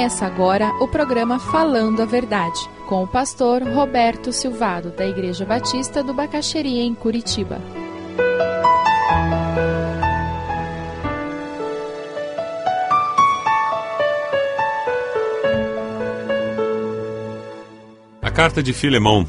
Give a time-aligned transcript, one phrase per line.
[0.00, 6.02] Começa agora o programa Falando a Verdade, com o pastor Roberto Silvado, da Igreja Batista
[6.02, 7.60] do Bacaxeria, em Curitiba.
[18.22, 19.28] A carta de Filemão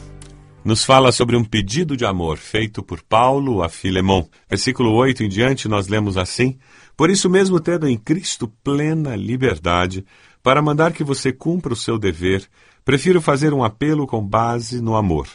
[0.63, 4.29] nos fala sobre um pedido de amor feito por Paulo a Filemão.
[4.47, 6.57] Versículo 8 em diante, nós lemos assim:
[6.95, 10.05] Por isso mesmo, tendo em Cristo plena liberdade,
[10.43, 12.47] para mandar que você cumpra o seu dever,
[12.85, 15.27] prefiro fazer um apelo com base no amor.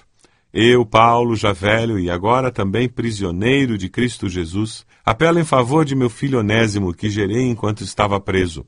[0.53, 5.95] Eu, Paulo, já velho e agora também prisioneiro de Cristo Jesus, apelo em favor de
[5.95, 8.65] meu filho Onésimo, que gerei enquanto estava preso.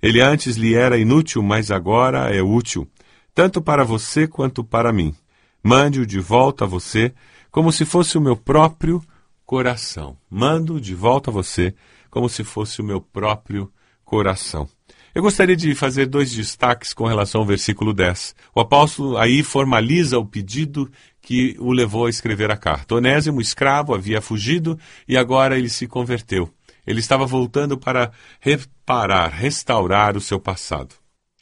[0.00, 2.88] Ele antes lhe era inútil, mas agora é útil,
[3.34, 5.14] tanto para você quanto para mim.
[5.62, 7.14] Mande-o de volta a você,
[7.50, 9.02] como se fosse o meu próprio
[9.44, 10.16] coração.
[10.28, 11.74] Mando de volta a você,
[12.10, 13.72] como se fosse o meu próprio
[14.04, 14.68] coração.
[15.14, 18.34] Eu gostaria de fazer dois destaques com relação ao versículo 10.
[18.54, 20.90] O apóstolo aí formaliza o pedido
[21.22, 22.96] que o levou a escrever a carta.
[22.96, 26.50] Onésimo, escravo, havia fugido e agora ele se converteu.
[26.86, 30.94] Ele estava voltando para reparar, restaurar o seu passado.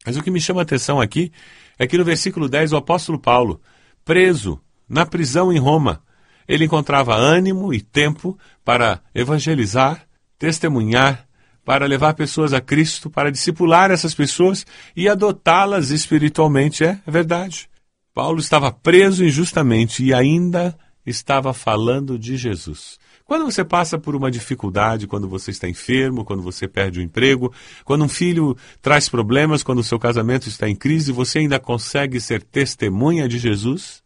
[0.07, 1.33] Mas o que me chama a atenção aqui
[1.79, 3.61] é que no versículo 10 o apóstolo Paulo
[4.05, 6.03] preso na prisão em Roma.
[6.47, 10.07] Ele encontrava ânimo e tempo para evangelizar,
[10.39, 11.27] testemunhar,
[11.65, 16.85] para levar pessoas a Cristo, para discipular essas pessoas e adotá-las espiritualmente.
[16.85, 17.69] É, verdade.
[18.13, 22.99] Paulo estava preso injustamente e ainda estava falando de Jesus.
[23.27, 27.53] Quando você passa por uma dificuldade, quando você está enfermo, quando você perde o emprego,
[27.83, 32.21] quando um filho traz problemas, quando o seu casamento está em crise, você ainda consegue
[32.21, 34.03] ser testemunha de Jesus?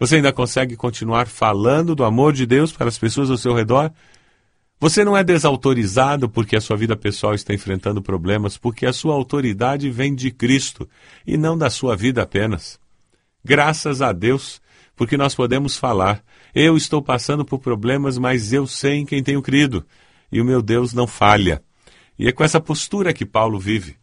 [0.00, 3.92] Você ainda consegue continuar falando do amor de Deus para as pessoas ao seu redor?
[4.80, 9.14] Você não é desautorizado porque a sua vida pessoal está enfrentando problemas, porque a sua
[9.14, 10.88] autoridade vem de Cristo
[11.24, 12.80] e não da sua vida apenas.
[13.44, 14.60] Graças a Deus,
[15.00, 16.22] porque nós podemos falar
[16.54, 19.82] eu estou passando por problemas, mas eu sei em quem tenho crido.
[20.30, 21.62] E o meu Deus não falha.
[22.18, 23.96] E é com essa postura que Paulo vive.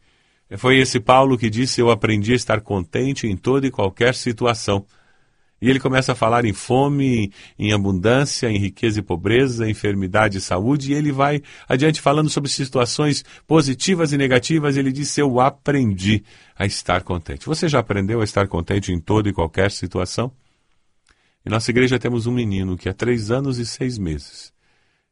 [0.58, 4.88] Foi esse Paulo que disse: Eu aprendi a estar contente em toda e qualquer situação.
[5.62, 10.41] E ele começa a falar em fome, em abundância, em riqueza e pobreza, enfermidade e
[10.41, 14.78] saúde, e ele vai adiante falando sobre situações positivas e negativas.
[14.78, 16.24] Ele diz: Eu aprendi
[16.58, 17.46] a estar contente.
[17.46, 20.31] Você já aprendeu a estar contente em toda e qualquer situação?
[21.47, 24.52] Em nossa igreja temos um menino que há três anos e seis meses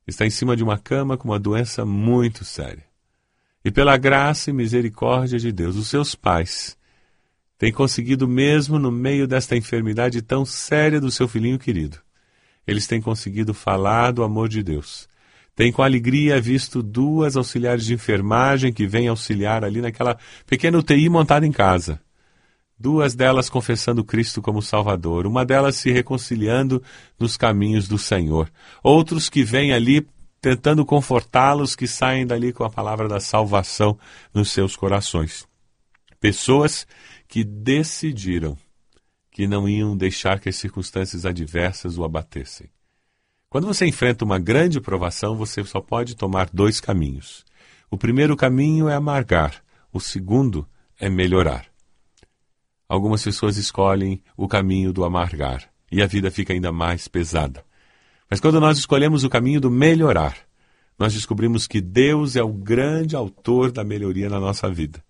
[0.05, 2.83] está em cima de uma cama com uma doença muito séria.
[3.63, 6.77] E pela graça e misericórdia de Deus, os seus pais
[7.57, 11.99] têm conseguido, mesmo no meio desta enfermidade tão séria do seu filhinho querido,
[12.67, 15.07] eles têm conseguido falar do amor de Deus.
[15.55, 21.07] Tem com alegria visto duas auxiliares de enfermagem que vêm auxiliar ali naquela pequena UTI
[21.07, 22.01] montada em casa
[22.77, 26.83] duas delas confessando Cristo como Salvador, uma delas se reconciliando
[27.19, 28.51] nos caminhos do Senhor,
[28.83, 30.07] outros que vêm ali
[30.41, 33.97] tentando confortá-los, que saem dali com a palavra da salvação
[34.33, 35.47] nos seus corações.
[36.19, 36.85] Pessoas
[37.27, 38.57] que decidiram
[39.31, 42.69] que não iam deixar que as circunstâncias adversas o abatessem.
[43.49, 47.43] Quando você enfrenta uma grande provação, você só pode tomar dois caminhos.
[47.89, 50.67] O primeiro caminho é amargar, o segundo
[50.99, 51.74] é melhorar.
[52.87, 57.63] Algumas pessoas escolhem o caminho do amargar e a vida fica ainda mais pesada.
[58.29, 60.37] Mas quando nós escolhemos o caminho do melhorar,
[60.97, 65.03] nós descobrimos que Deus é o grande autor da melhoria na nossa vida.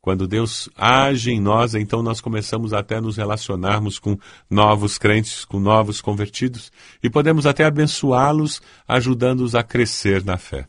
[0.00, 4.18] Quando Deus age em nós, então nós começamos até a nos relacionarmos com
[4.50, 10.66] novos crentes, com novos convertidos, e podemos até abençoá-los, ajudando-os a crescer na fé.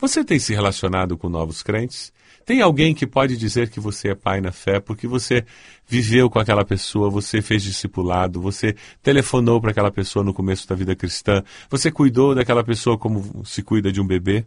[0.00, 2.12] Você tem se relacionado com novos crentes?
[2.44, 5.44] Tem alguém que pode dizer que você é pai na fé porque você
[5.86, 10.74] viveu com aquela pessoa, você fez discipulado, você telefonou para aquela pessoa no começo da
[10.74, 14.44] vida cristã, você cuidou daquela pessoa como se cuida de um bebê?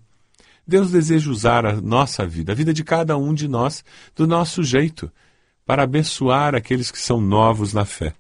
[0.65, 3.83] Deus deseja usar a nossa vida, a vida de cada um de nós,
[4.15, 5.11] do nosso jeito,
[5.65, 8.13] para abençoar aqueles que são novos na fé.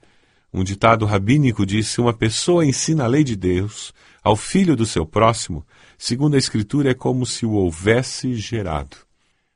[0.53, 4.85] Um ditado rabínico diz: se uma pessoa ensina a lei de Deus ao filho do
[4.85, 5.65] seu próximo,
[5.97, 8.97] segundo a Escritura, é como se o houvesse gerado.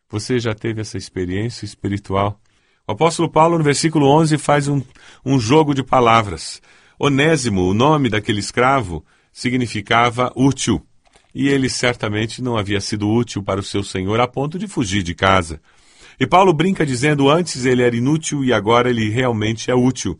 [0.10, 2.40] Você já teve essa experiência espiritual?
[2.88, 4.82] O apóstolo Paulo, no versículo 11, faz um,
[5.26, 6.62] um jogo de palavras.
[6.98, 10.82] Onésimo, o nome daquele escravo, significava útil.
[11.36, 15.04] E ele certamente não havia sido útil para o seu senhor a ponto de fugir
[15.04, 15.60] de casa.
[16.18, 20.18] E Paulo brinca dizendo: antes ele era inútil e agora ele realmente é útil.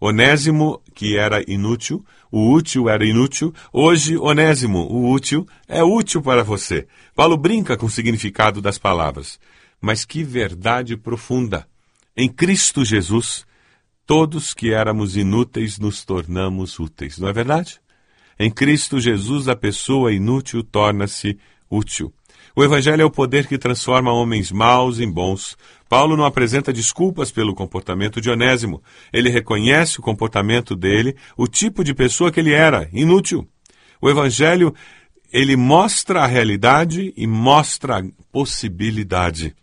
[0.00, 2.02] Onésimo, que era inútil,
[2.32, 6.86] o útil era inútil, hoje Onésimo, o útil, é útil para você.
[7.14, 9.38] Paulo brinca com o significado das palavras.
[9.78, 11.66] Mas que verdade profunda!
[12.16, 13.46] Em Cristo Jesus,
[14.06, 17.80] todos que éramos inúteis nos tornamos úteis, não é verdade?
[18.38, 21.38] Em Cristo Jesus, a pessoa inútil torna-se
[21.70, 22.12] útil.
[22.54, 25.56] O Evangelho é o poder que transforma homens maus em bons.
[25.88, 28.82] Paulo não apresenta desculpas pelo comportamento de Onésimo.
[29.12, 33.46] Ele reconhece o comportamento dele, o tipo de pessoa que ele era, inútil.
[34.00, 34.74] O Evangelho,
[35.32, 39.54] ele mostra a realidade e mostra a possibilidade.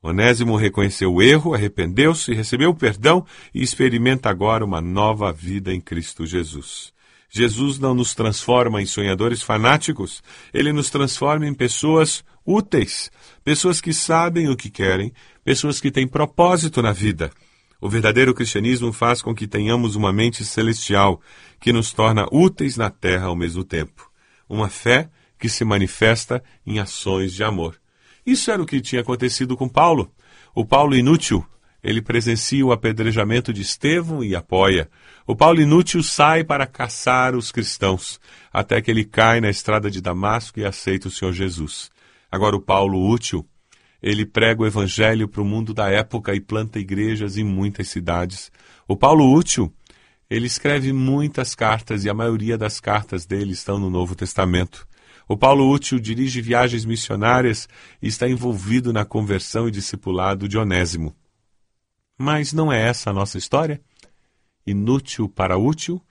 [0.00, 5.80] Onésimo reconheceu o erro, arrependeu-se, recebeu o perdão e experimenta agora uma nova vida em
[5.80, 6.92] Cristo Jesus.
[7.28, 10.22] Jesus não nos transforma em sonhadores fanáticos,
[10.52, 13.10] ele nos transforma em pessoas úteis,
[13.44, 15.12] pessoas que sabem o que querem,
[15.44, 17.30] pessoas que têm propósito na vida.
[17.80, 21.20] O verdadeiro cristianismo faz com que tenhamos uma mente celestial,
[21.60, 24.10] que nos torna úteis na terra ao mesmo tempo.
[24.48, 27.78] Uma fé que se manifesta em ações de amor.
[28.26, 30.10] Isso era o que tinha acontecido com Paulo.
[30.54, 31.46] O Paulo inútil,
[31.82, 34.88] ele presencia o apedrejamento de Estevão e apoia.
[35.26, 38.20] O Paulo inútil sai para caçar os cristãos,
[38.52, 41.90] até que ele cai na estrada de Damasco e aceita o Senhor Jesus.
[42.30, 43.46] Agora, o Paulo útil,
[44.02, 48.50] ele prega o evangelho para o mundo da época e planta igrejas em muitas cidades.
[48.86, 49.72] O Paulo útil,
[50.30, 54.86] ele escreve muitas cartas e a maioria das cartas dele estão no Novo Testamento.
[55.28, 57.68] O Paulo Útil dirige viagens missionárias
[58.00, 61.14] e está envolvido na conversão e discipulado de Onésimo.
[62.18, 63.80] Mas não é essa a nossa história?
[64.66, 66.02] Inútil para útil?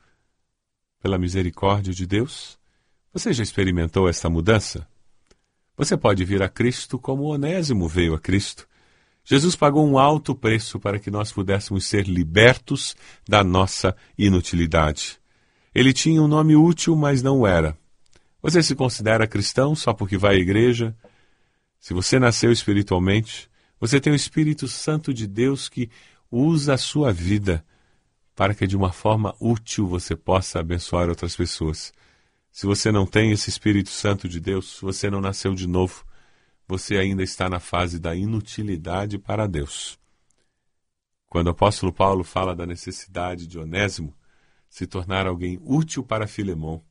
[1.01, 2.57] Pela misericórdia de Deus?
[3.11, 4.87] Você já experimentou esta mudança?
[5.75, 8.67] Você pode vir a Cristo como Onésimo veio a Cristo.
[9.23, 12.95] Jesus pagou um alto preço para que nós pudéssemos ser libertos
[13.27, 15.19] da nossa inutilidade.
[15.75, 17.77] Ele tinha um nome útil, mas não era.
[18.41, 20.95] Você se considera cristão só porque vai à igreja?
[21.79, 25.89] Se você nasceu espiritualmente, você tem o Espírito Santo de Deus que
[26.31, 27.65] usa a sua vida
[28.35, 31.91] para que de uma forma útil você possa abençoar outras pessoas.
[32.51, 36.05] Se você não tem esse Espírito Santo de Deus, se você não nasceu de novo,
[36.67, 39.97] você ainda está na fase da inutilidade para Deus.
[41.27, 44.13] Quando o apóstolo Paulo fala da necessidade de Onésimo
[44.69, 46.83] se tornar alguém útil para Filemão,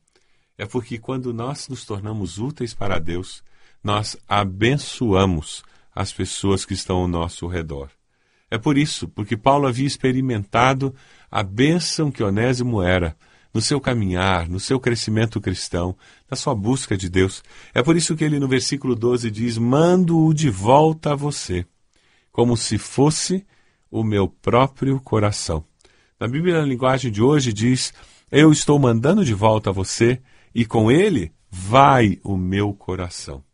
[0.57, 3.43] é porque quando nós nos tornamos úteis para Deus,
[3.83, 5.63] nós abençoamos
[5.97, 7.89] as pessoas que estão ao nosso redor.
[8.51, 10.93] É por isso, porque Paulo havia experimentado
[11.29, 13.17] a bênção que Onésimo era
[13.51, 15.97] no seu caminhar, no seu crescimento cristão,
[16.29, 17.43] na sua busca de Deus.
[17.73, 21.65] É por isso que ele no versículo 12 diz: Mando-o de volta a você,
[22.31, 23.43] como se fosse
[23.89, 25.65] o meu próprio coração.
[26.19, 27.91] Na Bíblia, na linguagem de hoje, diz:
[28.31, 30.21] Eu estou mandando de volta a você
[30.53, 33.46] e com ele vai o meu coração.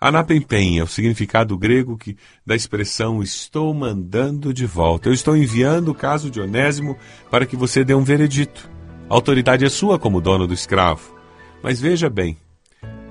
[0.00, 5.08] Anapempen é o significado grego que, da expressão estou mandando de volta.
[5.08, 6.96] Eu estou enviando o caso de Onésimo
[7.30, 8.70] para que você dê um veredito.
[9.08, 11.14] A autoridade é sua como dono do escravo.
[11.62, 12.36] Mas veja bem,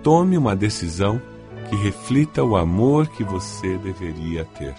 [0.03, 1.21] tome uma decisão
[1.69, 4.75] que reflita o amor que você deveria ter.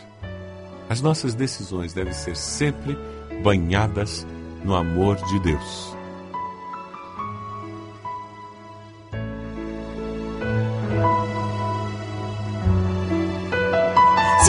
[0.88, 2.96] As nossas decisões devem ser sempre
[3.42, 4.26] banhadas
[4.64, 6.03] no amor de Deus.